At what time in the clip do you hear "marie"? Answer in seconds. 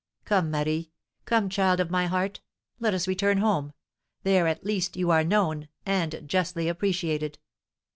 0.49-0.91